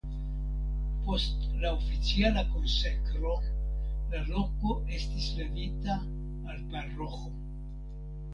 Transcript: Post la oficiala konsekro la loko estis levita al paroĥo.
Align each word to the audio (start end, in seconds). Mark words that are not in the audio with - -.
Post 1.07 1.43
la 1.65 1.73
oficiala 1.79 2.43
konsekro 2.53 3.35
la 4.15 4.23
loko 4.31 4.79
estis 5.01 5.29
levita 5.43 5.99
al 6.55 6.67
paroĥo. 6.75 7.31